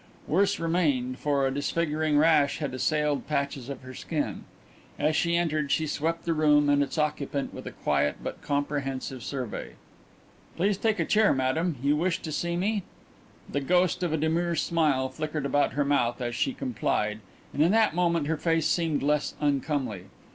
Worse 0.25 0.59
remained, 0.59 1.19
for 1.19 1.45
a 1.45 1.51
disfiguring 1.53 2.17
rash 2.17 2.57
had 2.57 2.73
assailed 2.73 3.27
patches 3.27 3.69
of 3.69 3.83
her 3.83 3.93
skin. 3.93 4.45
As 4.97 5.15
she 5.15 5.37
entered 5.37 5.71
she 5.71 5.85
swept 5.85 6.25
the 6.25 6.33
room 6.33 6.69
and 6.71 6.81
its 6.81 6.97
occupant 6.97 7.53
with 7.53 7.67
a 7.67 7.71
quiet 7.71 8.15
but 8.23 8.41
comprehensive 8.41 9.21
survey. 9.21 9.73
"Please 10.57 10.75
take 10.79 10.99
a 10.99 11.05
chair, 11.05 11.33
Madame. 11.35 11.75
You 11.83 11.95
wished 11.95 12.23
to 12.23 12.31
see 12.31 12.55
me?" 12.57 12.81
The 13.47 13.61
ghost 13.61 14.01
of 14.01 14.11
a 14.11 14.17
demure 14.17 14.55
smile 14.55 15.07
flickered 15.07 15.45
about 15.45 15.73
her 15.73 15.85
mouth 15.85 16.19
as 16.19 16.33
she 16.33 16.55
complied, 16.55 17.19
and 17.53 17.61
in 17.61 17.71
that 17.73 17.93
moment 17.93 18.25
her 18.25 18.37
face 18.37 18.65
seemed 18.65 19.03
less 19.03 19.35
uncomely. 19.39 20.05